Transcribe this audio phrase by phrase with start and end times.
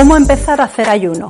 [0.00, 1.28] ¿Cómo empezar a hacer ayuno?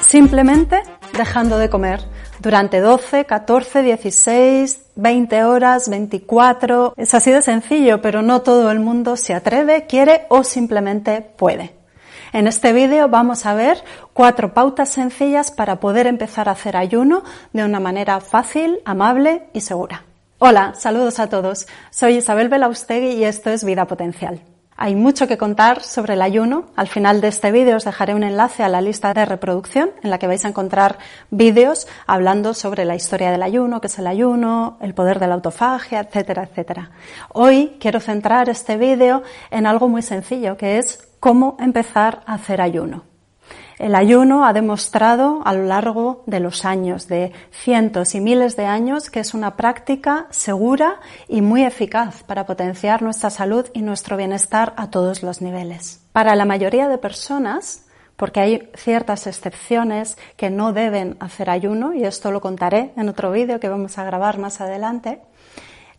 [0.00, 0.80] Simplemente
[1.18, 2.00] dejando de comer
[2.38, 6.94] durante 12, 14, 16, 20 horas, 24.
[6.96, 11.74] Es así de sencillo, pero no todo el mundo se atreve, quiere o simplemente puede.
[12.32, 17.24] En este vídeo vamos a ver cuatro pautas sencillas para poder empezar a hacer ayuno
[17.52, 20.04] de una manera fácil, amable y segura.
[20.38, 21.66] Hola, saludos a todos.
[21.90, 24.40] Soy Isabel Belaustegui y esto es Vida Potencial.
[24.82, 26.64] Hay mucho que contar sobre el ayuno.
[26.74, 30.08] Al final de este vídeo os dejaré un enlace a la lista de reproducción en
[30.08, 30.96] la que vais a encontrar
[31.30, 35.34] vídeos hablando sobre la historia del ayuno, qué es el ayuno, el poder de la
[35.34, 36.92] autofagia, etcétera, etcétera.
[37.34, 42.62] Hoy quiero centrar este vídeo en algo muy sencillo, que es cómo empezar a hacer
[42.62, 43.09] ayuno.
[43.80, 48.66] El ayuno ha demostrado a lo largo de los años, de cientos y miles de
[48.66, 54.18] años, que es una práctica segura y muy eficaz para potenciar nuestra salud y nuestro
[54.18, 56.04] bienestar a todos los niveles.
[56.12, 57.86] Para la mayoría de personas,
[58.16, 63.32] porque hay ciertas excepciones que no deben hacer ayuno, y esto lo contaré en otro
[63.32, 65.22] vídeo que vamos a grabar más adelante,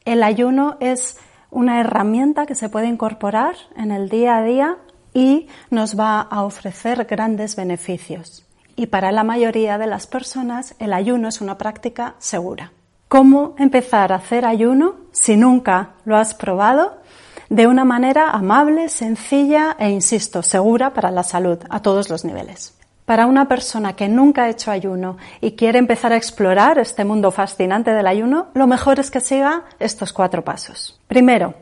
[0.05, 1.17] el ayuno es
[1.49, 4.77] una herramienta que se puede incorporar en el día a día
[5.13, 8.45] y nos va a ofrecer grandes beneficios.
[8.75, 12.71] Y para la mayoría de las personas el ayuno es una práctica segura.
[13.07, 17.01] ¿Cómo empezar a hacer ayuno si nunca lo has probado?
[17.49, 22.77] De una manera amable, sencilla e, insisto, segura para la salud a todos los niveles.
[23.03, 27.29] Para una persona que nunca ha hecho ayuno y quiere empezar a explorar este mundo
[27.31, 30.97] fascinante del ayuno, lo mejor es que siga estos cuatro pasos.
[31.07, 31.55] Primero,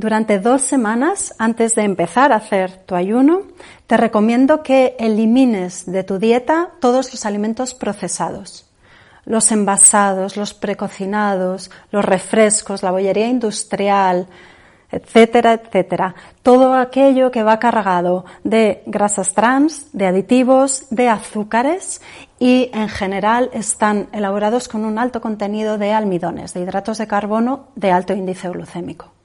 [0.00, 3.42] durante dos semanas antes de empezar a hacer tu ayuno,
[3.86, 8.66] te recomiendo que elimines de tu dieta todos los alimentos procesados.
[9.26, 14.26] Los envasados, los precocinados, los refrescos, la bollería industrial,
[14.90, 16.14] etcétera, etcétera.
[16.42, 22.00] Todo aquello que va cargado de grasas trans, de aditivos, de azúcares
[22.38, 27.68] y en general están elaborados con un alto contenido de almidones, de hidratos de carbono
[27.76, 29.19] de alto índice glucémico.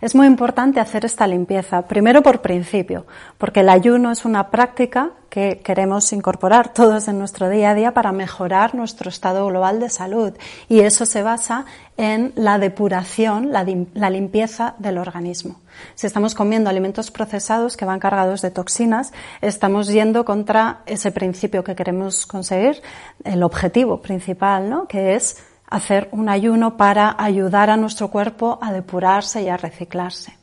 [0.00, 3.06] Es muy importante hacer esta limpieza, primero por principio,
[3.38, 7.92] porque el ayuno es una práctica que queremos incorporar todos en nuestro día a día
[7.92, 10.32] para mejorar nuestro estado global de salud.
[10.68, 11.64] Y eso se basa
[11.96, 15.56] en la depuración, la, la, limpieza del organismo.
[15.96, 21.64] Si estamos comiendo alimentos procesados que van cargados de toxinas, estamos yendo contra ese principio
[21.64, 22.80] que queremos conseguir,
[23.24, 24.86] el objetivo principal, ¿no?
[24.86, 25.38] que es
[25.68, 30.36] hacer un ayuno para ayudar a nuestro cuerpo a depurarse y a reciclarse.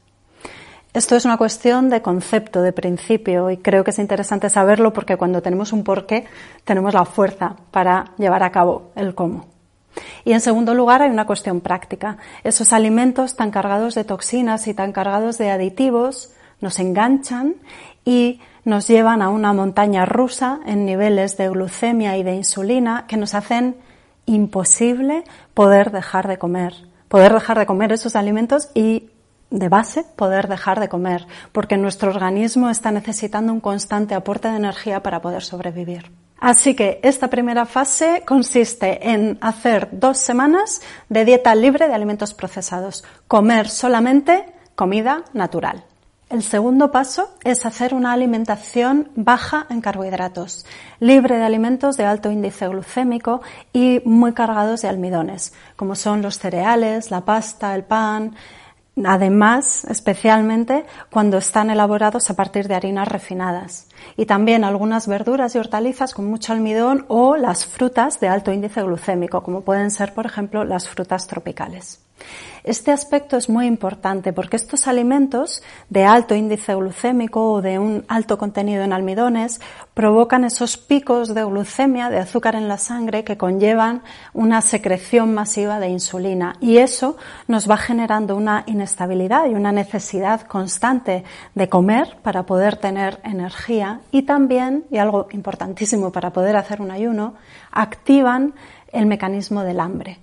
[0.94, 5.16] Esto es una cuestión de concepto, de principio, y creo que es interesante saberlo porque
[5.16, 6.26] cuando tenemos un porqué
[6.66, 9.46] tenemos la fuerza para llevar a cabo el cómo.
[10.26, 12.18] Y en segundo lugar hay una cuestión práctica.
[12.44, 17.56] Esos alimentos tan cargados de toxinas y tan cargados de aditivos nos enganchan
[18.04, 23.18] y nos llevan a una montaña rusa en niveles de glucemia y de insulina que
[23.18, 23.78] nos hacen
[24.26, 25.24] imposible
[25.54, 26.74] poder dejar de comer,
[27.08, 29.10] poder dejar de comer esos alimentos y
[29.50, 34.56] de base poder dejar de comer, porque nuestro organismo está necesitando un constante aporte de
[34.56, 36.12] energía para poder sobrevivir.
[36.40, 42.34] Así que esta primera fase consiste en hacer dos semanas de dieta libre de alimentos
[42.34, 44.46] procesados, comer solamente
[44.76, 45.84] comida natural.
[46.32, 50.66] El segundo paso es hacer una alimentación baja en carbohidratos,
[51.02, 53.42] libre de alimentos de alto índice glucémico
[53.74, 58.34] y muy cargados de almidones, como son los cereales, la pasta, el pan,
[59.06, 63.88] Además, especialmente cuando están elaborados a partir de harinas refinadas.
[64.18, 68.84] Y también algunas verduras y hortalizas con mucho almidón o las frutas de alto índice
[68.84, 72.02] glucémico, como pueden ser, por ejemplo, las frutas tropicales.
[72.64, 78.06] Este aspecto es muy importante porque estos alimentos de alto índice glucémico o de un
[78.08, 79.60] alto contenido en almidones
[79.96, 84.04] provocan esos picos de glucemia, de azúcar en la sangre, que conllevan
[84.34, 90.42] una secreción masiva de insulina y eso nos va generando una inestabilidad y una necesidad
[90.42, 91.24] constante
[91.56, 96.92] de comer para poder tener energía y también, y algo importantísimo para poder hacer un
[96.92, 97.34] ayuno,
[97.72, 98.54] activan
[98.92, 100.20] el mecanismo del hambre.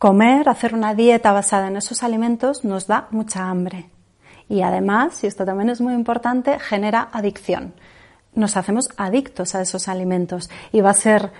[0.00, 3.90] Comer, hacer una dieta basada en esos alimentos nos da mucha hambre.
[4.48, 7.74] Y además, y esto también es muy importante, genera adicción.
[8.34, 11.32] Nos hacemos adictos a esos alimentos y va a ser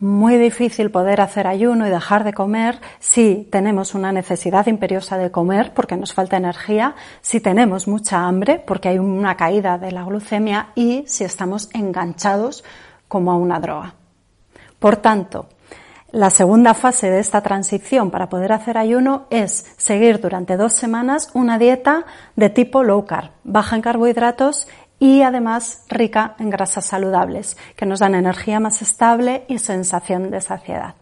[0.00, 5.30] muy difícil poder hacer ayuno y dejar de comer si tenemos una necesidad imperiosa de
[5.30, 10.02] comer porque nos falta energía, si tenemos mucha hambre porque hay una caída de la
[10.02, 12.64] glucemia y si estamos enganchados
[13.06, 13.94] como a una droga.
[14.80, 15.46] Por tanto,
[16.10, 21.30] la segunda fase de esta transición para poder hacer ayuno es seguir durante dos semanas
[21.34, 24.68] una dieta de tipo low carb, baja en carbohidratos
[24.98, 30.40] y además rica en grasas saludables, que nos dan energía más estable y sensación de
[30.40, 30.94] saciedad.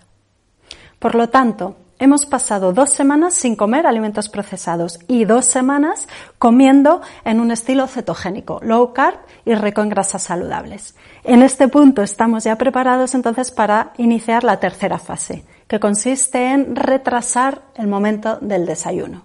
[0.99, 6.09] Por lo tanto, hemos pasado dos semanas sin comer alimentos procesados y dos semanas
[6.39, 10.95] comiendo en un estilo cetogénico, low carb y rico en grasas saludables.
[11.25, 16.77] En este punto estamos ya preparados entonces para iniciar la tercera fase, que consiste en
[16.77, 19.25] retrasar el momento del desayuno.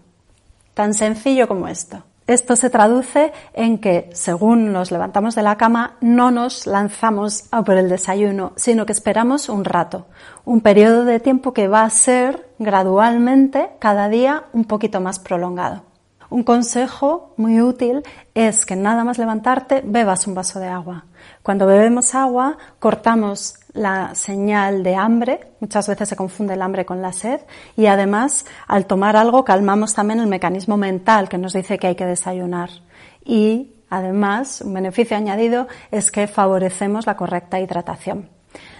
[0.73, 2.03] Tan sencillo como esto.
[2.31, 7.61] Esto se traduce en que, según nos levantamos de la cama, no nos lanzamos a
[7.61, 10.05] por el desayuno, sino que esperamos un rato,
[10.45, 15.90] un periodo de tiempo que va a ser gradualmente, cada día, un poquito más prolongado.
[16.31, 21.03] Un consejo muy útil es que nada más levantarte bebas un vaso de agua.
[21.43, 27.01] Cuando bebemos agua cortamos la señal de hambre, muchas veces se confunde el hambre con
[27.01, 27.41] la sed,
[27.75, 31.95] y además al tomar algo calmamos también el mecanismo mental que nos dice que hay
[31.95, 32.69] que desayunar.
[33.25, 38.29] Y además, un beneficio añadido es que favorecemos la correcta hidratación.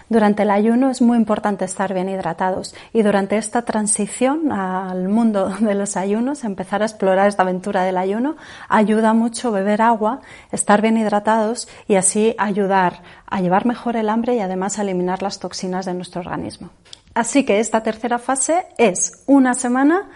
[0.08, 5.48] Durante el ayuno es muy importante estar bien hidratados y durante esta transición al mundo
[5.60, 8.36] de los ayunos, empezar a explorar esta aventura del ayuno,
[8.68, 10.20] ayuda mucho beber agua,
[10.50, 15.22] estar bien hidratados y así ayudar a llevar mejor el hambre y además a eliminar
[15.22, 16.70] las toxinas de nuestro organismo.
[17.14, 20.08] Así que esta tercera fase es una semana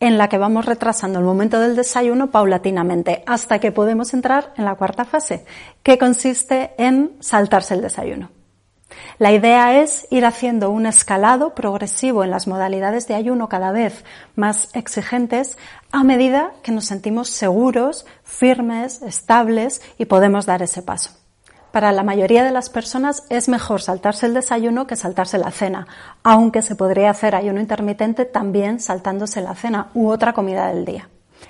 [0.00, 4.64] en la que vamos retrasando el momento del desayuno paulatinamente hasta que podemos entrar en
[4.64, 5.44] la cuarta fase,
[5.82, 8.30] que consiste en saltarse el desayuno.
[9.18, 14.04] La idea es ir haciendo un escalado progresivo en las modalidades de ayuno cada vez
[14.34, 15.56] más exigentes
[15.92, 21.10] a medida que nos sentimos seguros, firmes, estables y podemos dar ese paso.
[21.74, 25.88] Para la mayoría de las personas es mejor saltarse el desayuno que saltarse la cena,
[26.22, 31.08] aunque se podría hacer ayuno intermitente también saltándose la cena u otra comida del día.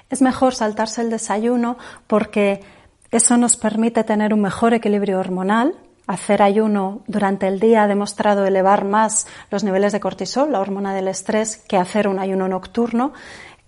[0.08, 1.76] Es mejor saltarse el desayuno
[2.06, 2.62] porque
[3.10, 5.74] eso nos permite tener un mejor equilibrio hormonal,
[6.06, 10.94] Hacer ayuno durante el día ha demostrado elevar más los niveles de cortisol, la hormona
[10.94, 13.12] del estrés, que hacer un ayuno nocturno,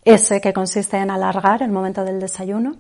[0.05, 2.77] ese que consiste en alargar el momento del desayuno.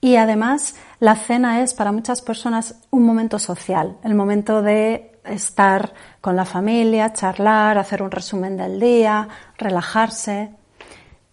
[0.00, 5.92] Y además, la cena es para muchas personas un momento social, el momento de estar
[6.20, 10.57] con la familia, charlar, hacer un resumen del día, relajarse.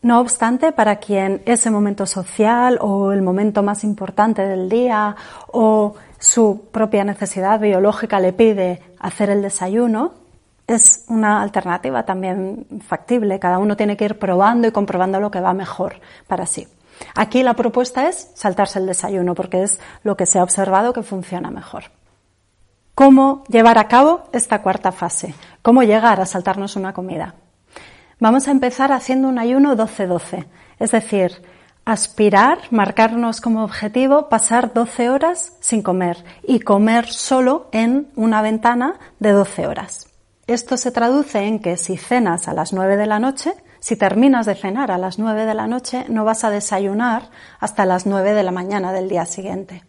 [0.06, 5.16] No obstante, para quien ese momento social o el momento más importante del día
[5.48, 10.14] o su propia necesidad biológica le pide hacer el desayuno,
[10.68, 13.40] es una alternativa también factible.
[13.40, 15.96] Cada uno tiene que ir probando y comprobando lo que va mejor
[16.28, 16.68] para sí.
[17.16, 21.02] Aquí la propuesta es saltarse el desayuno porque es lo que se ha observado que
[21.02, 21.86] funciona mejor.
[22.94, 25.34] ¿Cómo llevar a cabo esta cuarta fase?
[25.64, 27.34] ¿Cómo llegar a saltarnos una comida?
[28.20, 30.46] Vamos a empezar haciendo un ayuno 12-12,
[30.80, 31.42] es decir,
[31.84, 38.96] aspirar, marcarnos como objetivo pasar 12 horas sin comer y comer solo en una ventana
[39.20, 40.08] de 12 horas.
[40.48, 44.46] Esto se traduce en que si cenas a las 9 de la noche, si terminas
[44.46, 47.30] de cenar a las 9 de la noche, no vas a desayunar
[47.60, 49.84] hasta las 9 de la mañana del día siguiente.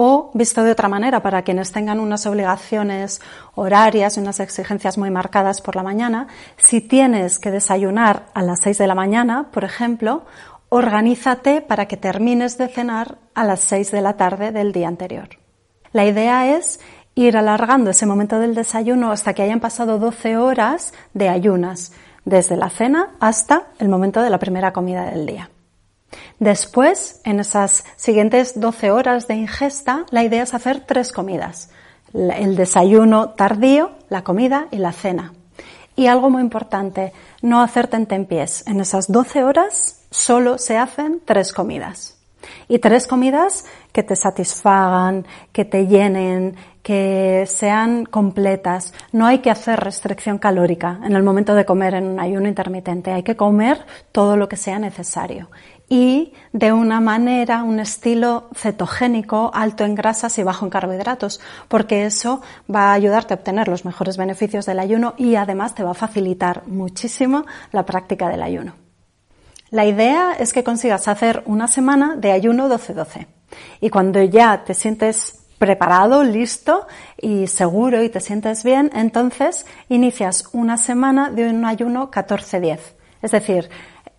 [0.00, 3.20] O, visto de otra manera, para quienes tengan unas obligaciones
[3.56, 8.60] horarias y unas exigencias muy marcadas por la mañana, si tienes que desayunar a las
[8.60, 10.24] 6 de la mañana, por ejemplo,
[10.68, 15.30] organízate para que termines de cenar a las 6 de la tarde del día anterior.
[15.90, 16.78] La idea es
[17.16, 21.92] ir alargando ese momento del desayuno hasta que hayan pasado 12 horas de ayunas,
[22.24, 25.50] desde la cena hasta el momento de la primera comida del día.
[26.38, 31.70] Después, en esas siguientes 12 horas de ingesta, la idea es hacer tres comidas.
[32.14, 35.34] El desayuno tardío, la comida y la cena.
[35.96, 37.12] Y algo muy importante,
[37.42, 38.66] no hacer tentempiés.
[38.66, 42.16] En esas 12 horas solo se hacen tres comidas.
[42.68, 48.94] Y tres comidas que te satisfagan, que te llenen, que sean completas.
[49.12, 53.10] No hay que hacer restricción calórica en el momento de comer en un ayuno intermitente.
[53.10, 55.50] Hay que comer todo lo que sea necesario.
[55.88, 62.04] Y de una manera, un estilo cetogénico, alto en grasas y bajo en carbohidratos, porque
[62.04, 62.42] eso
[62.72, 65.94] va a ayudarte a obtener los mejores beneficios del ayuno y además te va a
[65.94, 68.74] facilitar muchísimo la práctica del ayuno.
[69.70, 73.26] La idea es que consigas hacer una semana de ayuno 12-12.
[73.80, 76.86] Y cuando ya te sientes preparado, listo
[77.20, 82.78] y seguro y te sientes bien, entonces inicias una semana de un ayuno 14-10.
[83.20, 83.68] Es decir,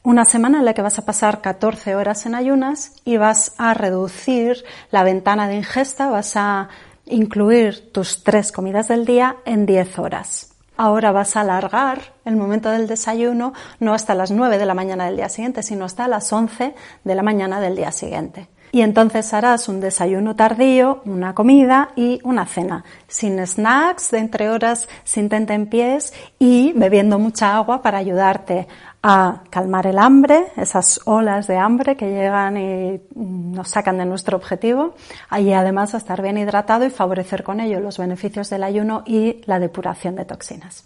[0.03, 3.73] una semana en la que vas a pasar 14 horas en ayunas y vas a
[3.73, 6.69] reducir la ventana de ingesta, vas a
[7.05, 12.71] incluir tus tres comidas del día en 10 horas ahora vas a alargar el momento
[12.71, 13.51] del desayuno
[13.81, 17.15] no hasta las 9 de la mañana del día siguiente, sino hasta las 11 de
[17.15, 18.47] la mañana del día siguiente.
[18.71, 24.49] Y entonces harás un desayuno tardío, una comida y una cena, sin snacks, de entre
[24.49, 28.67] horas, sin tentempiés y bebiendo mucha agua para ayudarte
[29.01, 34.37] a calmar el hambre, esas olas de hambre que llegan y nos sacan de nuestro
[34.37, 34.95] objetivo,
[35.37, 39.41] y además a estar bien hidratado y favorecer con ello los beneficios del ayuno y
[39.45, 40.85] la depuración de toxinas.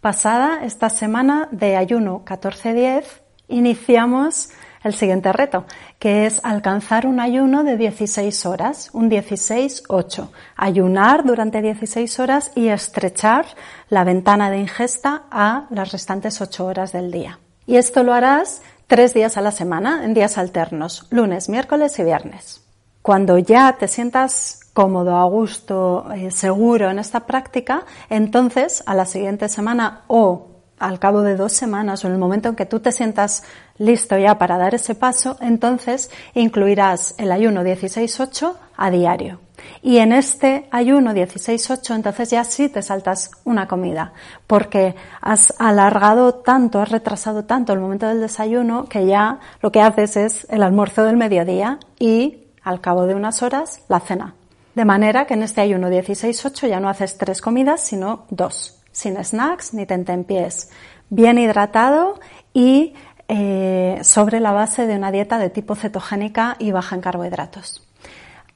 [0.00, 3.04] Pasada esta semana de ayuno 14-10,
[3.48, 4.50] iniciamos
[4.84, 5.64] el siguiente reto,
[5.98, 10.28] que es alcanzar un ayuno de 16 horas, un 16-8.
[10.56, 13.46] Ayunar durante 16 horas y estrechar
[13.88, 17.40] la ventana de ingesta a las restantes 8 horas del día.
[17.66, 22.04] Y esto lo harás tres días a la semana, en días alternos, lunes, miércoles y
[22.04, 22.62] viernes.
[23.02, 29.06] Cuando ya te sientas cómodo, a gusto, eh, seguro en esta práctica, entonces a la
[29.06, 32.80] siguiente semana o al cabo de dos semanas o en el momento en que tú
[32.80, 33.42] te sientas
[33.78, 39.45] listo ya para dar ese paso, entonces incluirás el ayuno 16-8 a diario.
[39.82, 44.12] Y en este ayuno 16-8, entonces ya sí te saltas una comida,
[44.46, 49.80] porque has alargado tanto, has retrasado tanto el momento del desayuno que ya lo que
[49.80, 54.34] haces es el almuerzo del mediodía y al cabo de unas horas la cena.
[54.74, 59.22] De manera que en este ayuno 16-8 ya no haces tres comidas, sino dos, sin
[59.24, 60.70] snacks ni tentempiés,
[61.08, 62.20] bien hidratado
[62.52, 62.94] y
[63.28, 67.85] eh, sobre la base de una dieta de tipo cetogénica y baja en carbohidratos.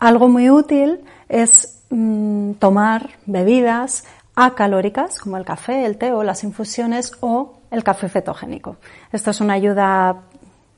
[0.00, 4.04] Algo muy útil es mm, tomar bebidas
[4.34, 8.76] acalóricas como el café, el té o las infusiones o el café cetogénico.
[9.12, 10.22] Esto es una ayuda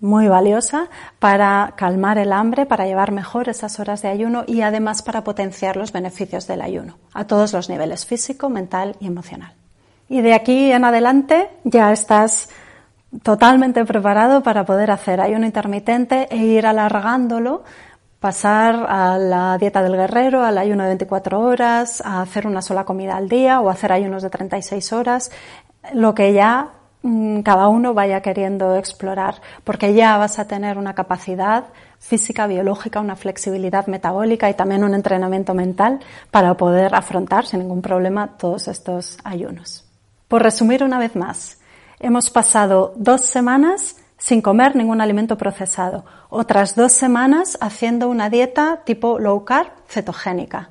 [0.01, 0.89] muy valiosa
[1.21, 5.77] para calmar el hambre, para llevar mejor esas horas de ayuno y además para potenciar
[5.77, 9.55] los beneficios del ayuno a todos los niveles físico, mental y emocional.
[10.09, 12.51] Y de aquí en adelante ya estás
[13.23, 17.63] totalmente preparado para poder hacer ayuno intermitente e ir alargándolo
[18.23, 22.85] pasar a la dieta del guerrero, al ayuno de 24 horas, a hacer una sola
[22.85, 25.33] comida al día o hacer ayunos de 36 horas,
[25.93, 26.71] lo que ya
[27.03, 31.65] mm, cada uno vaya queriendo explorar, porque ya vas a tener una capacidad
[31.99, 35.99] física, biológica, una flexibilidad metabólica y también un entrenamiento mental
[36.31, 39.85] para poder afrontar sin ningún problema todos estos ayunos.
[40.29, 41.59] Por resumir una vez más,
[41.99, 46.05] hemos pasado dos semanas sin comer ningún alimento procesado.
[46.29, 50.71] Otras dos semanas haciendo una dieta tipo low carb cetogénica.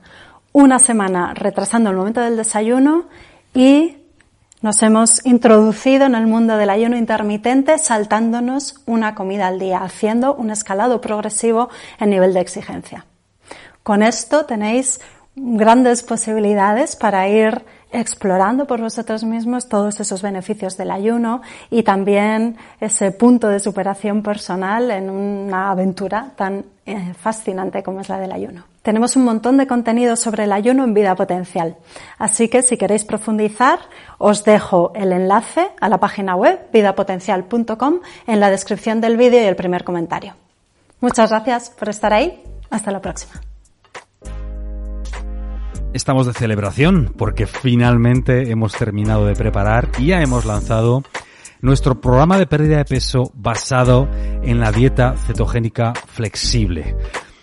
[0.53, 3.09] Una semana retrasando el momento del desayuno
[3.53, 3.97] y
[4.61, 10.33] nos hemos introducido en el mundo del ayuno intermitente saltándonos una comida al día, haciendo
[10.33, 13.05] un escalado progresivo en nivel de exigencia.
[13.83, 15.01] Con esto tenéis
[15.35, 22.57] grandes posibilidades para ir explorando por vosotros mismos todos esos beneficios del ayuno y también
[22.79, 28.31] ese punto de superación personal en una aventura tan eh, fascinante como es la del
[28.31, 28.63] ayuno.
[28.81, 31.75] Tenemos un montón de contenido sobre el ayuno en vida potencial,
[32.17, 33.79] así que si queréis profundizar
[34.17, 39.45] os dejo el enlace a la página web vidapotencial.com en la descripción del vídeo y
[39.45, 40.35] el primer comentario.
[41.01, 42.41] Muchas gracias por estar ahí.
[42.69, 43.50] Hasta la próxima.
[45.93, 51.03] Estamos de celebración porque finalmente hemos terminado de preparar y ya hemos lanzado
[51.61, 54.07] nuestro programa de pérdida de peso basado
[54.41, 56.95] en la dieta cetogénica flexible.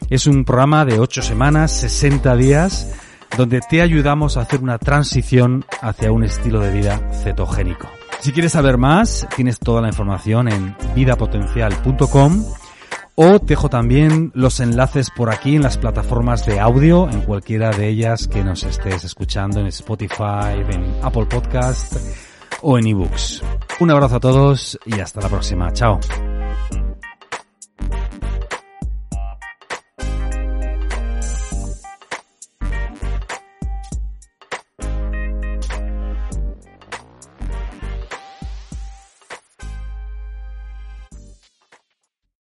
[0.09, 2.95] Es un programa de 8 semanas, 60 días,
[3.37, 7.89] donde te ayudamos a hacer una transición hacia un estilo de vida cetogénico.
[8.21, 12.45] Si quieres saber más, tienes toda la información en vidapotencial.com
[13.21, 17.89] o dejo también los enlaces por aquí en las plataformas de audio, en cualquiera de
[17.89, 21.97] ellas que nos estés escuchando, en Spotify, en Apple Podcast
[22.63, 23.43] o en ebooks.
[23.81, 25.73] Un abrazo a todos y hasta la próxima.
[25.73, 25.99] Chao.